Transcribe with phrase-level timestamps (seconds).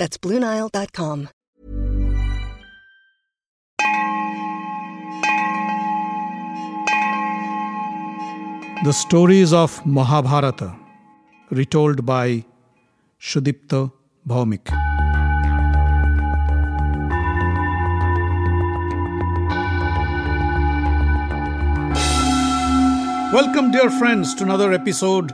[0.00, 1.28] That's BlueNile.com.
[8.82, 10.74] The stories of Mahabharata,
[11.50, 12.46] retold by
[13.20, 13.92] Sudipta
[14.26, 14.70] Bhawmik.
[23.34, 25.30] Welcome, dear friends, to another episode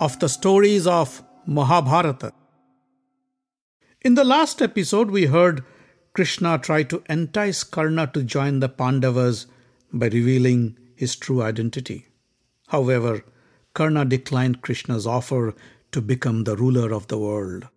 [0.00, 2.32] of the stories of Mahabharata.
[4.02, 5.62] In the last episode, we heard
[6.14, 9.46] Krishna try to entice Karna to join the Pandavas
[9.92, 12.06] by revealing his true identity.
[12.68, 13.22] However,
[13.74, 15.54] Karna declined Krishna's offer
[15.92, 17.68] to become the ruler of the world.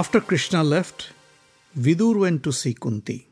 [0.00, 1.10] After Krishna left,
[1.78, 3.28] Vidur went to see Kunti.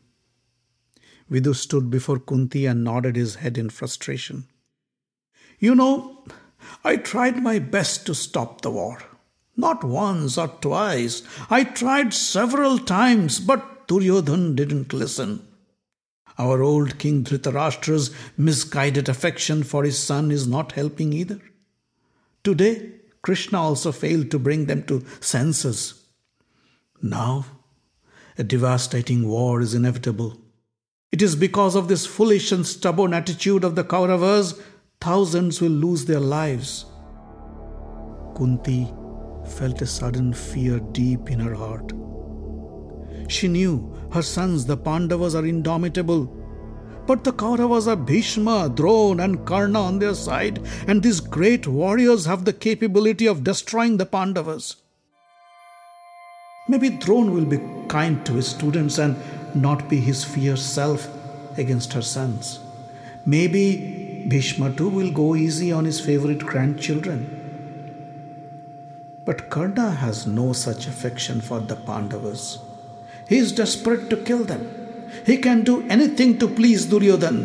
[1.30, 4.44] Vidur stood before Kunti and nodded his head in frustration.
[5.58, 6.24] You know,
[6.84, 8.98] I tried my best to stop the war.
[9.56, 11.22] Not once or twice.
[11.48, 15.48] I tried several times, but Duryodhan didn't listen.
[16.36, 21.41] Our old King Dhritarashtra's misguided affection for his son is not helping either.
[22.44, 22.91] Today,
[23.22, 26.05] Krishna also failed to bring them to senses.
[27.00, 27.46] Now,
[28.36, 30.36] a devastating war is inevitable.
[31.12, 34.61] It is because of this foolish and stubborn attitude of the Kauravas,
[35.00, 36.86] thousands will lose their lives.
[38.36, 38.92] Kunti
[39.46, 41.92] felt a sudden fear deep in her heart.
[43.28, 46.27] She knew her sons, the Pandavas, are indomitable.
[47.06, 52.27] But the Kauravas are Bhishma, Drona, and Karna on their side, and these great warriors
[52.27, 54.77] have the capability of destroying the Pandavas.
[56.68, 59.17] Maybe Drona will be kind to his students and
[59.55, 61.08] not be his fierce self
[61.56, 62.61] against her sons.
[63.24, 67.34] Maybe Bhishma too will go easy on his favorite grandchildren.
[69.24, 72.58] But Karna has no such affection for the Pandavas.
[73.29, 74.70] He is desperate to kill them.
[75.27, 77.39] He can do anything to please Duryodhan.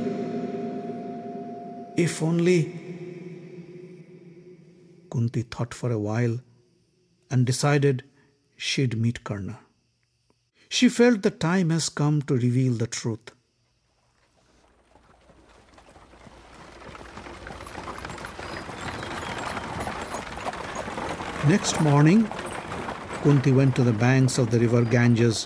[1.97, 2.79] If only.
[5.11, 6.39] Kunti thought for a while
[7.29, 8.03] and decided
[8.63, 9.59] she'd meet Karna.
[10.69, 13.31] She felt the time has come to reveal the truth.
[21.45, 22.29] Next morning,
[23.23, 25.43] Kunti went to the banks of the river Ganges,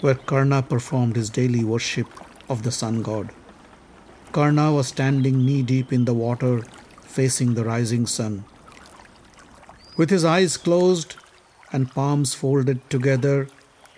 [0.00, 2.08] where Karna performed his daily worship
[2.48, 3.30] of the sun god.
[4.32, 6.62] Karna was standing knee deep in the water,
[7.02, 8.44] facing the rising sun.
[9.96, 11.14] With his eyes closed,
[11.76, 13.48] and palms folded together,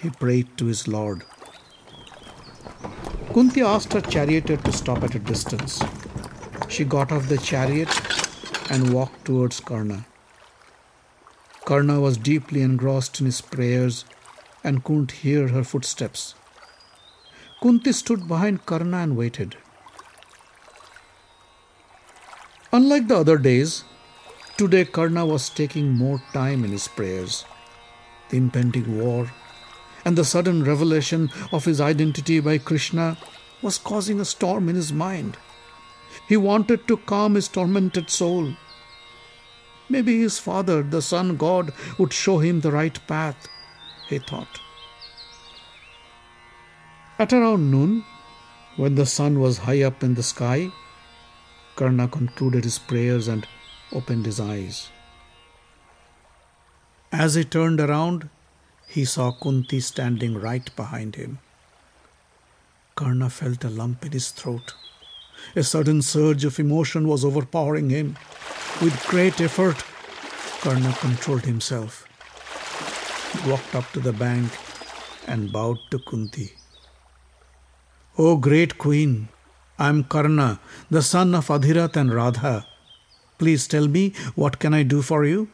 [0.03, 1.22] he prayed to his Lord.
[3.33, 5.81] Kunti asked her charioteer to stop at a distance.
[6.69, 7.93] She got off the chariot
[8.69, 10.06] and walked towards Karna.
[11.66, 14.05] Karna was deeply engrossed in his prayers
[14.65, 16.34] and couldn't hear her footsteps.
[17.62, 19.56] Kunti stood behind Karna and waited.
[22.72, 23.84] Unlike the other days,
[24.56, 27.45] today Karna was taking more time in his prayers
[28.31, 29.31] the impending war,
[30.05, 33.16] and the sudden revelation of his identity by Krishna
[33.62, 35.37] was causing a storm in his mind.
[36.28, 38.55] He wanted to calm his tormented soul.
[39.89, 43.49] Maybe his father, the sun god, would show him the right path,
[44.09, 44.60] he thought.
[47.19, 48.04] At around noon,
[48.77, 50.71] when the sun was high up in the sky,
[51.75, 53.47] Karna concluded his prayers and
[53.92, 54.91] opened his eyes.
[57.13, 58.28] As he turned around,
[58.87, 61.39] he saw Kunti standing right behind him.
[62.95, 64.75] Karna felt a lump in his throat.
[65.57, 68.16] A sudden surge of emotion was overpowering him.
[68.83, 69.83] With great effort,
[70.60, 72.07] Karna controlled himself.
[73.33, 74.51] He walked up to the bank
[75.27, 76.53] and bowed to Kunti.
[78.19, 79.28] O great queen,
[79.78, 82.66] I am Karna, the son of Adhirath and Radha.
[83.39, 85.49] Please tell me, what can I do for you?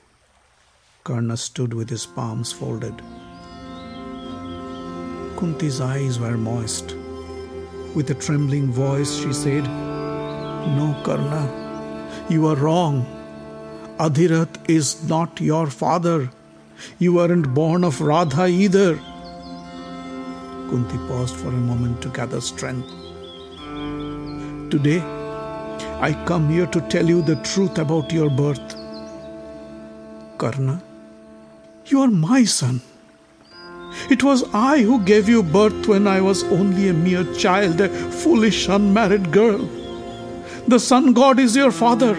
[1.04, 3.02] Karna stood with his palms folded.
[5.36, 6.96] Kunti's eyes were moist.
[7.94, 11.42] With a trembling voice, she said, No, Karna,
[12.30, 13.04] you are wrong.
[13.98, 16.30] Adhirath is not your father.
[16.98, 18.96] You aren't born of Radha either.
[20.70, 22.88] Kunti paused for a moment to gather strength.
[24.70, 25.02] Today,
[26.00, 28.74] I come here to tell you the truth about your birth.
[30.38, 30.82] Karna,
[31.86, 32.80] you are my son.
[34.10, 37.88] It was I who gave you birth when I was only a mere child, a
[37.88, 39.68] foolish unmarried girl.
[40.66, 42.14] The sun god is your father.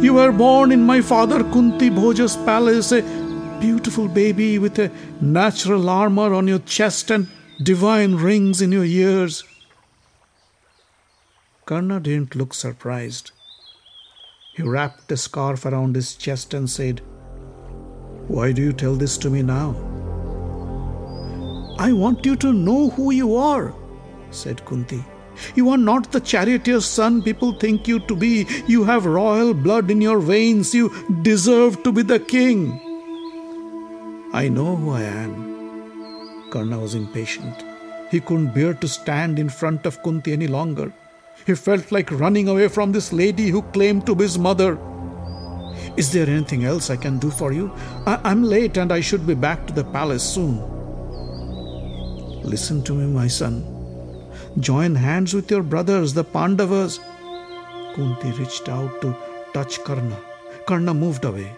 [0.00, 3.02] You were born in my father Kunti Bhoja's palace, a
[3.60, 4.90] beautiful baby with a
[5.20, 7.28] natural armor on your chest and
[7.62, 9.44] divine rings in your ears.
[11.64, 13.30] Karna didn't look surprised.
[14.54, 17.00] He wrapped a scarf around his chest and said,
[18.28, 19.74] why do you tell this to me now?
[21.78, 23.74] I want you to know who you are,
[24.30, 25.04] said Kunti.
[25.54, 28.46] You are not the charioteer's son people think you to be.
[28.66, 30.74] You have royal blood in your veins.
[30.74, 30.92] You
[31.22, 32.80] deserve to be the king.
[34.32, 36.50] I know who I am.
[36.50, 37.64] Karna was impatient.
[38.10, 40.92] He couldn't bear to stand in front of Kunti any longer.
[41.46, 44.78] He felt like running away from this lady who claimed to be his mother.
[45.96, 47.70] Is there anything else I can do for you?
[48.04, 50.60] I- am late and I should be back to the palace soon.
[52.42, 53.64] Listen to me, my son.
[54.58, 56.98] Join hands with your brothers, the Pandavas.
[57.94, 59.14] Kunti reached out to
[59.52, 60.18] touch Karna.
[60.66, 61.50] Karna moved away.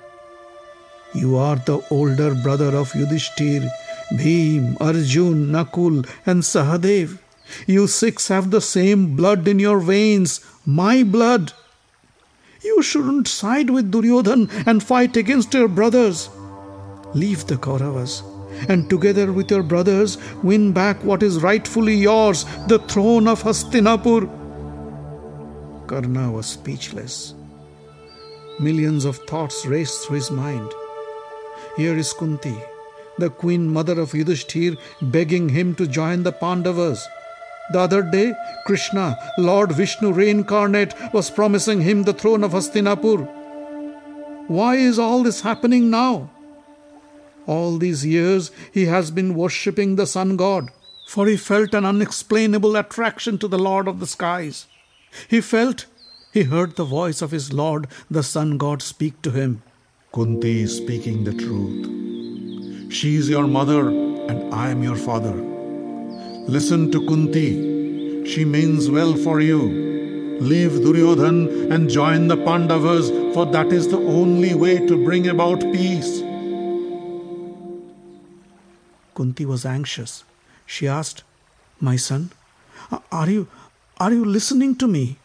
[1.15, 3.69] You are the older brother of Yudhishthir,
[4.13, 7.19] Bhim, Arjun, Nakul, and Sahadev.
[7.67, 11.53] You six have the same blood in your veins, my blood.
[12.67, 16.29] You shouldn't side with Duryodhan and fight against your brothers.
[17.15, 18.23] Leave the Kauravas
[18.69, 24.29] and together with your brothers win back what is rightfully yours, the throne of Hastinapur.
[25.87, 27.35] Karna was speechless.
[28.59, 30.73] Millions of thoughts raced through his mind.
[31.77, 32.57] Here is Kunti,
[33.19, 37.07] the queen mother of Yudhishthir, begging him to join the Pandavas.
[37.73, 38.35] The other day,
[38.65, 43.29] Krishna, Lord Vishnu reincarnate, was promising him the throne of Hastinapur.
[44.49, 46.31] Why is all this happening now?
[47.47, 50.71] All these years he has been worshipping the sun god,
[51.09, 54.67] for he felt an unexplainable attraction to the Lord of the skies.
[55.29, 55.87] He felt
[56.33, 59.63] he heard the voice of his Lord, the sun god, speak to him.
[60.13, 62.93] Kunti is speaking the truth.
[62.93, 65.56] She is your mother, and I am your father.
[66.49, 68.25] Listen to Kunti.
[68.25, 70.39] She means well for you.
[70.41, 75.61] Leave Duryodhan and join the Pandavas, for that is the only way to bring about
[75.73, 76.21] peace.
[79.17, 80.23] Kunti was anxious.
[80.67, 81.25] She asked,
[81.81, 82.31] My son,
[83.11, 83.49] are you
[83.99, 85.19] are you listening to me?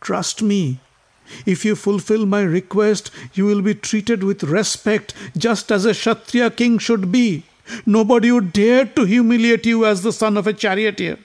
[0.00, 0.78] Trust me.
[1.46, 6.50] If you fulfill my request, you will be treated with respect, just as a Kshatriya
[6.50, 7.44] king should be.
[7.86, 11.18] Nobody would dare to humiliate you as the son of a charioteer.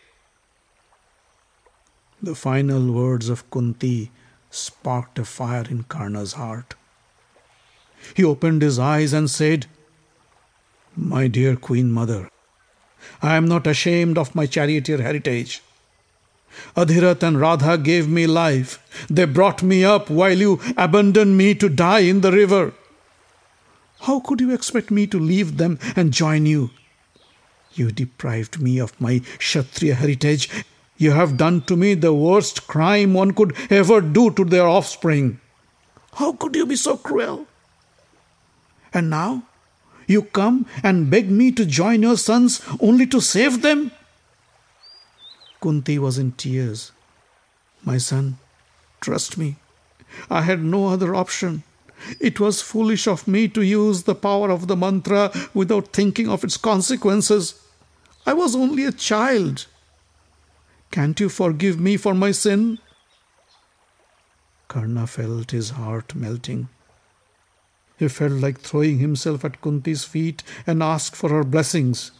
[2.22, 4.12] The final words of Kunti
[4.50, 6.76] sparked a fire in Karna's heart.
[8.16, 9.68] He opened his eyes and said,
[10.96, 12.30] My dear Queen Mother,
[13.22, 15.62] I am not ashamed of my charioteer heritage.
[16.76, 18.80] Adhirath and Radha gave me life.
[19.10, 22.74] They brought me up while you abandoned me to die in the river.
[24.02, 26.72] How could you expect me to leave them and join you?
[27.74, 30.50] You deprived me of my Kshatriya heritage.
[30.98, 35.40] You have done to me the worst crime one could ever do to their offspring.
[36.14, 37.48] How could you be so cruel?
[38.94, 39.44] And now
[40.08, 43.92] you come and beg me to join your sons only to save them?
[45.62, 46.92] Kunti was in tears.
[47.84, 48.40] My son,
[49.02, 49.58] trust me,
[50.30, 51.64] I had no other option.
[52.20, 56.44] It was foolish of me to use the power of the mantra without thinking of
[56.44, 57.56] its consequences.
[58.26, 59.66] I was only a child.
[60.92, 62.80] Can't you forgive me for my sin?
[64.68, 66.70] Karna felt his heart melting.
[67.98, 72.12] He felt like throwing himself at Kunti's feet and asked for her blessings.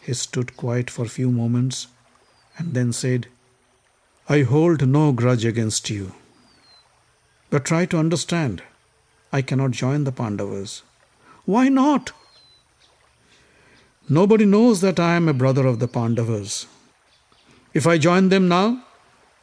[0.00, 1.86] He stood quiet for a few moments
[2.58, 3.28] and then said,
[4.28, 6.14] I hold no grudge against you.
[7.54, 8.64] But try to understand.
[9.32, 10.82] I cannot join the Pandavas.
[11.44, 12.10] Why not?
[14.08, 16.66] Nobody knows that I am a brother of the Pandavas.
[17.72, 18.82] If I join them now,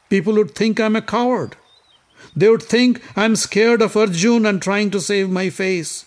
[0.10, 1.56] people would think I'm a coward.
[2.36, 6.06] They would think I'm scared of Arjun and trying to save my face.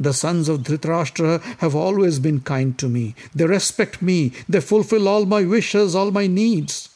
[0.00, 3.14] The sons of Dhritarashtra have always been kind to me.
[3.34, 4.32] They respect me.
[4.48, 6.88] They fulfill all my wishes, all my needs.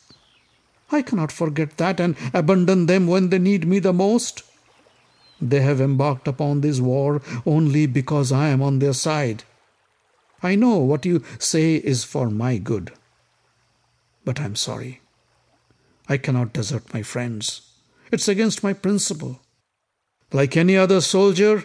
[0.91, 4.43] I cannot forget that and abandon them when they need me the most.
[5.41, 9.45] They have embarked upon this war only because I am on their side.
[10.43, 12.93] I know what you say is for my good.
[14.25, 15.01] But I'm sorry.
[16.09, 17.63] I cannot desert my friends.
[18.13, 19.41] It's against my principle.
[20.33, 21.65] Like any other soldier,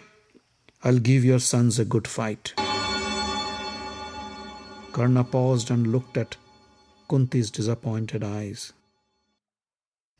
[0.83, 2.53] I'll give your sons a good fight.
[4.91, 6.37] Karna paused and looked at
[7.07, 8.73] Kunti's disappointed eyes.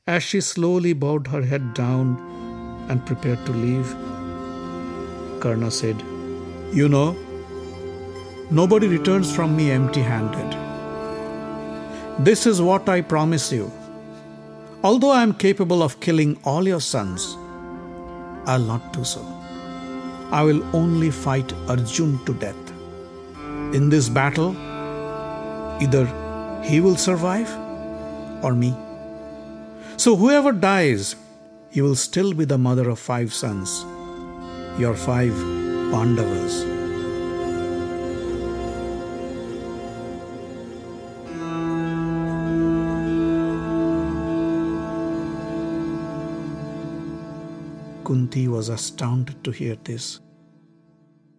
[0.08, 2.18] As she slowly bowed her head down
[2.90, 3.88] and prepared to leave,
[5.40, 6.02] Karna said,
[6.74, 7.16] You know,
[8.50, 10.58] nobody returns from me empty handed.
[12.18, 13.72] This is what I promise you.
[14.84, 17.38] Although I am capable of killing all your sons,
[18.48, 19.22] I'll not do so.
[20.32, 22.72] I will only fight Arjun to death.
[23.76, 24.58] In this battle,
[25.80, 26.08] either
[26.64, 27.52] he will survive
[28.44, 28.76] or me.
[30.02, 31.16] So, whoever dies,
[31.70, 33.86] he will still be the mother of five sons,
[34.80, 35.32] your five
[35.92, 36.64] Pandavas.
[48.04, 50.20] Kunti was astounded to hear this.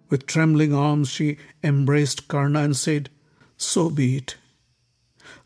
[0.09, 3.11] With trembling arms, she embraced Karna and said,
[3.57, 4.37] So be it.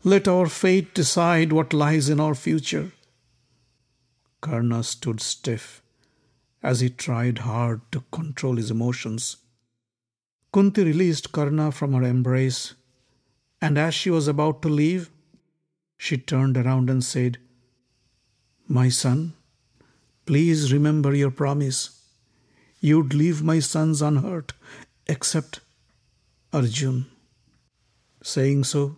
[0.03, 2.91] Let our fate decide what lies in our future.
[4.47, 5.81] Karna stood stiff
[6.63, 9.35] as he tried hard to control his emotions.
[10.53, 12.73] Kunti released Karna from her embrace,
[13.61, 15.09] and as she was about to leave,
[15.97, 17.39] she turned around and said,
[18.69, 19.33] My son,
[20.25, 22.01] Please remember your promise.
[22.79, 24.53] You'd leave my sons unhurt,
[25.07, 25.59] except
[26.53, 27.05] Arjun.
[28.23, 28.95] Saying so,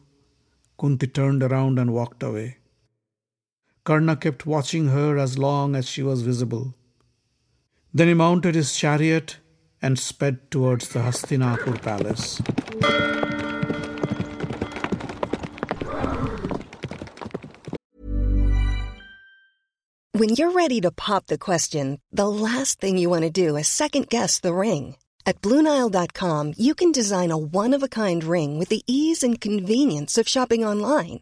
[0.79, 2.58] Kunti turned around and walked away.
[3.83, 6.75] Karna kept watching her as long as she was visible.
[7.93, 9.37] Then he mounted his chariot
[9.81, 12.41] and sped towards the Hastinapur palace.
[20.19, 23.69] When you're ready to pop the question, the last thing you want to do is
[23.69, 24.97] second guess the ring.
[25.25, 29.39] At Bluenile.com, you can design a one of a kind ring with the ease and
[29.39, 31.21] convenience of shopping online.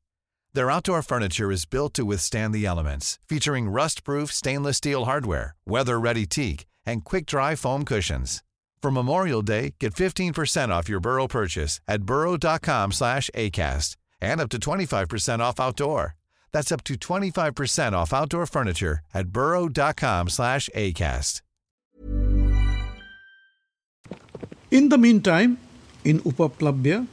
[0.53, 6.25] Their outdoor furniture is built to withstand the elements, featuring rust-proof stainless steel hardware, weather-ready
[6.25, 8.43] teak, and quick-dry foam cushions.
[8.81, 14.49] For Memorial Day, get 15% off your Burrow purchase at burrow.com slash ACAST and up
[14.49, 16.15] to 25% off outdoor.
[16.51, 21.41] That's up to 25% off outdoor furniture at burrow.com slash ACAST.
[24.71, 25.59] In the meantime,
[26.03, 27.07] in Upaplabhya,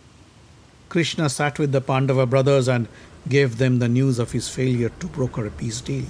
[0.88, 2.88] Krishna sat with the Pandava brothers and
[3.28, 6.06] gave them the news of his failure to broker a peace deal.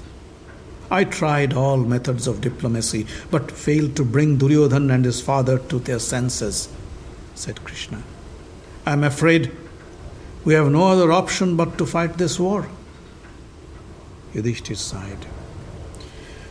[0.91, 5.79] I tried all methods of diplomacy, but failed to bring Duryodhan and his father to
[5.79, 6.69] their senses,
[7.35, 8.03] said Krishna.
[8.87, 9.51] I am afraid
[10.45, 12.69] we have no other option but to fight this war.
[14.33, 15.27] Yudhishthir sighed.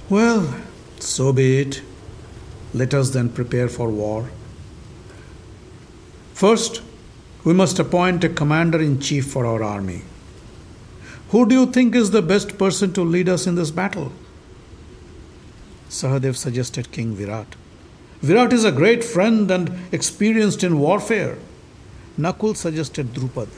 [0.09, 0.53] Well,
[0.99, 1.81] so be it.
[2.73, 4.29] Let us then prepare for war.
[6.33, 6.83] First,
[7.43, 10.03] we must appoint a commander in chief for our army.
[11.29, 14.11] Who do you think is the best person to lead us in this battle?
[15.89, 17.55] Sahadev suggested King Virat.
[18.21, 21.37] Virat is a great friend and experienced in warfare.
[22.17, 23.49] Nakul suggested Drupad.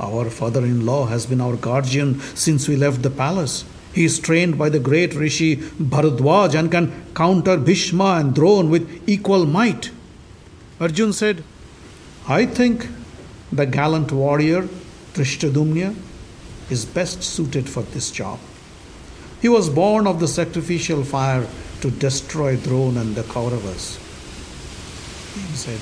[0.00, 3.64] Our father in law has been our guardian since we left the palace.
[3.92, 9.08] He is trained by the great Rishi Bharadwaj and can counter Bhishma and Drona with
[9.08, 9.90] equal might.
[10.80, 11.44] Arjun said,
[12.28, 12.88] I think
[13.52, 14.68] the gallant warrior
[15.14, 15.94] Dhrishtadyumna
[16.70, 18.38] is best suited for this job.
[19.40, 21.46] He was born of the sacrificial fire
[21.80, 23.98] to destroy Drona and the Kauravas.
[25.34, 25.80] He said,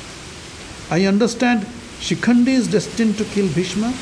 [0.90, 1.66] I understand
[2.00, 3.92] Shikhandi is destined to kill Bhishma.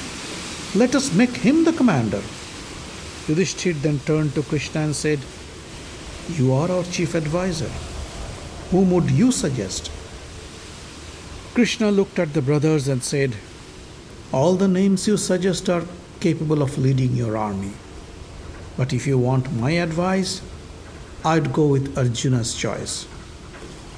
[0.75, 2.23] Let us make him the commander.
[3.26, 5.18] Yudhishthir then turned to Krishna and said,
[6.28, 7.70] You are our chief advisor.
[8.70, 9.90] Whom would you suggest?
[11.54, 13.35] Krishna looked at the brothers and said,
[14.32, 15.85] All the names you suggest are
[16.20, 17.72] capable of leading your army.
[18.76, 20.42] But if you want my advice,
[21.25, 23.06] I'd go with Arjuna's choice,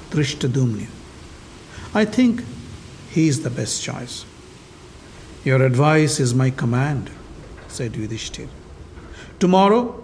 [0.09, 0.87] Dhrishtadyumna.
[1.93, 2.43] I think
[3.11, 4.25] he is the best choice.
[5.43, 7.11] Your advice is my command,
[7.67, 8.47] said Yudhishthir.
[9.39, 10.03] Tomorrow,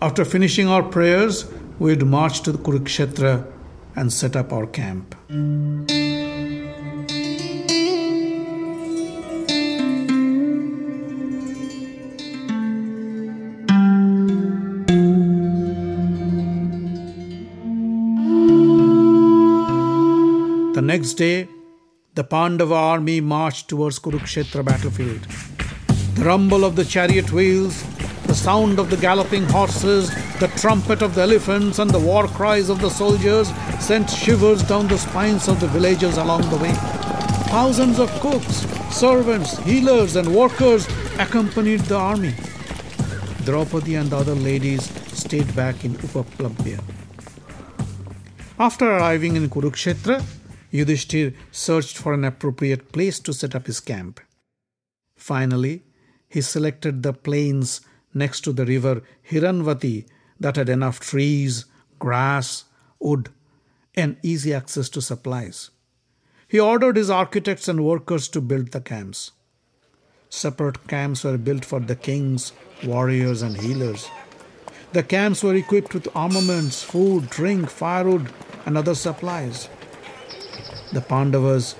[0.00, 3.50] after finishing our prayers, we'd march to the Kurukshetra
[3.96, 5.14] and set up our camp.
[21.16, 21.48] Day,
[22.14, 25.22] the Pandava army marched towards Kurukshetra battlefield.
[26.14, 27.82] The rumble of the chariot wheels,
[28.26, 32.68] the sound of the galloping horses, the trumpet of the elephants, and the war cries
[32.68, 33.48] of the soldiers
[33.80, 36.72] sent shivers down the spines of the villagers along the way.
[37.50, 40.86] Thousands of cooks, servants, healers, and workers
[41.18, 42.34] accompanied the army.
[43.44, 44.84] Draupadi and the other ladies
[45.16, 46.82] stayed back in Upaplabhya.
[48.58, 50.22] After arriving in Kurukshetra,
[50.72, 54.20] Yudhishthir searched for an appropriate place to set up his camp.
[55.16, 55.84] Finally,
[56.28, 57.80] he selected the plains
[58.12, 60.06] next to the river Hiranvati
[60.40, 61.64] that had enough trees,
[61.98, 62.64] grass,
[62.98, 63.30] wood,
[63.94, 65.70] and easy access to supplies.
[66.48, 69.32] He ordered his architects and workers to build the camps.
[70.28, 72.52] Separate camps were built for the kings,
[72.84, 74.10] warriors, and healers.
[74.92, 78.30] The camps were equipped with armaments, food, drink, firewood,
[78.64, 79.68] and other supplies.
[80.92, 81.74] The Pandavas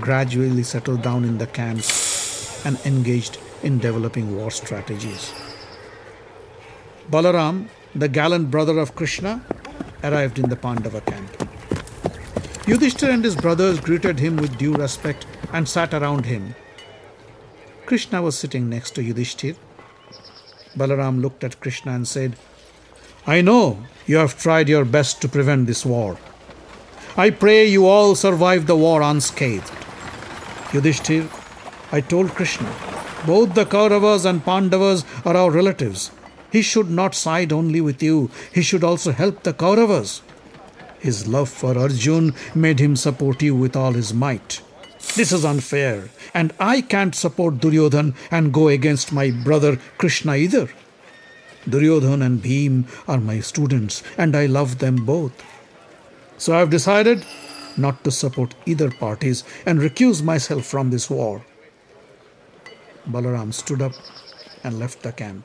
[0.00, 5.32] gradually settled down in the camps and engaged in developing war strategies.
[7.10, 9.44] Balaram, the gallant brother of Krishna,
[10.02, 11.30] arrived in the Pandava camp.
[12.64, 16.54] Yudhishthir and his brothers greeted him with due respect and sat around him.
[17.84, 19.56] Krishna was sitting next to Yudhishthir.
[20.76, 22.36] Balaram looked at Krishna and said,
[23.26, 26.18] I know you have tried your best to prevent this war.
[27.18, 29.70] I pray you all survive the war unscathed.
[30.72, 31.30] Yudhishthir,
[31.90, 32.70] I told Krishna,
[33.26, 36.10] both the Kauravas and Pandavas are our relatives.
[36.52, 40.20] He should not side only with you, he should also help the Kauravas.
[40.98, 44.60] His love for Arjun made him support you with all his might.
[45.14, 50.68] This is unfair, and I can't support Duryodhan and go against my brother Krishna either.
[51.66, 55.32] Duryodhan and Bhim are my students, and I love them both.
[56.38, 57.24] So I have decided
[57.76, 61.44] not to support either parties and recuse myself from this war.
[63.08, 63.92] Balaram stood up
[64.64, 65.44] and left the camp.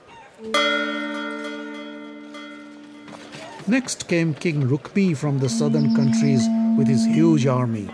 [3.67, 7.89] Next came King Rukmi from the southern countries with his huge army.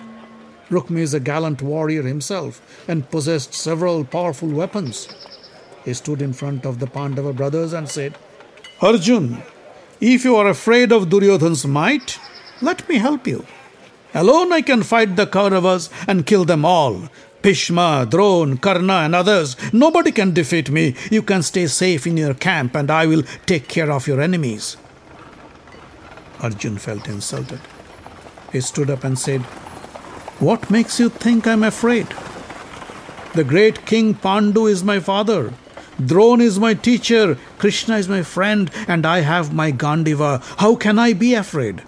[0.69, 5.07] Rukmi is a gallant warrior himself and possessed several powerful weapons.
[5.85, 8.17] He stood in front of the Pandava brothers and said,
[8.81, 9.43] Arjun,
[9.99, 12.19] if you are afraid of Duryodhan's might,
[12.61, 13.45] let me help you.
[14.13, 17.09] Alone I can fight the Kauravas and kill them all.
[17.41, 19.55] Bhishma, Drona, Karna, and others.
[19.71, 20.95] Nobody can defeat me.
[21.11, 24.75] You can stay safe in your camp, and I will take care of your enemies.
[26.41, 27.59] Arjun felt insulted.
[28.51, 29.41] He stood up and said,
[30.39, 32.07] What makes you think I'm afraid?
[33.33, 35.53] The great King Pandu is my father.
[36.03, 37.37] Drona is my teacher.
[37.59, 40.43] Krishna is my friend, and I have my Gandiva.
[40.57, 41.83] How can I be afraid?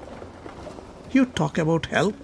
[1.12, 2.15] You talk about help?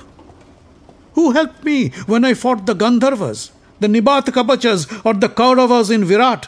[1.13, 6.05] Who helped me when I fought the Gandharvas, the Nibat Kabachas, or the Kauravas in
[6.05, 6.47] Virat?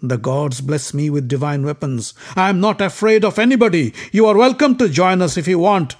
[0.00, 2.14] The gods bless me with divine weapons.
[2.36, 3.94] I am not afraid of anybody.
[4.12, 5.96] You are welcome to join us if you want,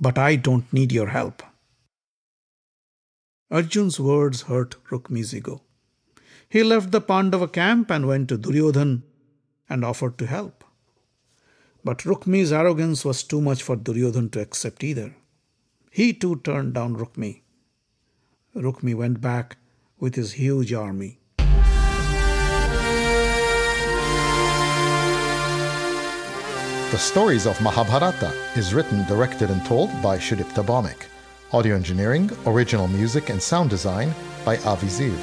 [0.00, 1.42] but I don't need your help.
[3.50, 5.62] Arjun's words hurt Rukmi's ego.
[6.48, 9.02] He left the Pandava camp and went to Duryodhan
[9.68, 10.64] and offered to help.
[11.84, 15.14] But Rukmi's arrogance was too much for Duryodhan to accept either.
[15.90, 17.42] He too turned down Rukmi.
[18.56, 19.58] Rukmi went back
[19.98, 21.18] with his huge army.
[26.90, 31.06] The Stories of Mahabharata is written, directed, and told by Sudipta Bhawmik.
[31.52, 35.16] Audio engineering, original music, and sound design by Avi Ziv.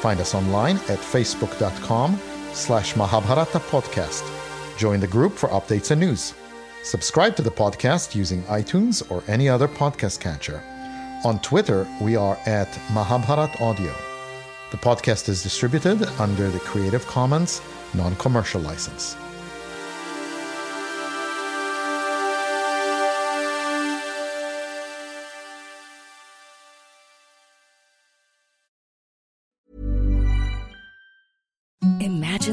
[0.00, 2.20] Find us online at facebook.com
[2.52, 4.39] slash Mahabharata Podcast.
[4.80, 6.32] Join the group for updates and news.
[6.84, 10.62] Subscribe to the podcast using iTunes or any other podcast catcher.
[11.22, 13.94] On Twitter, we are at Mahabharat Audio.
[14.70, 17.60] The podcast is distributed under the Creative Commons
[17.92, 19.16] non commercial license.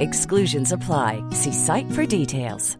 [0.00, 1.24] Exclusions apply.
[1.30, 2.76] See site for details.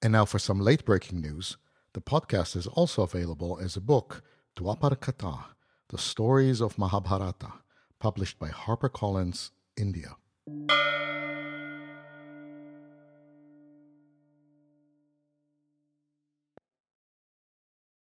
[0.00, 1.56] And now for some late breaking news.
[1.94, 4.22] The podcast is also available as a book,
[4.56, 5.44] Dwapar Katha,
[5.88, 7.52] The Stories of Mahabharata,
[7.98, 10.16] published by HarperCollins, India.